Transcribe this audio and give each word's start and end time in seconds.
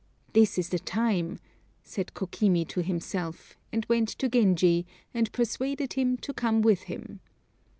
"This 0.33 0.57
is 0.57 0.69
the 0.69 0.79
time," 0.79 1.37
said 1.83 2.15
Kokimi 2.15 2.67
to 2.69 2.81
himself, 2.81 3.55
and 3.71 3.85
went 3.87 4.09
to 4.09 4.27
Genji, 4.27 4.87
and 5.13 5.31
persuaded 5.31 5.93
him 5.93 6.17
to 6.17 6.33
come 6.33 6.63
with 6.63 6.81
him. 6.89 7.19